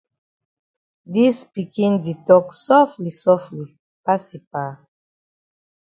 Dis 1.13 1.37
pikin 1.53 1.93
di 2.03 2.13
tok 2.27 2.47
sofli 2.65 3.11
sofli 3.23 3.65
pass 4.03 4.25
yi 4.31 4.39
pa. 4.51 4.65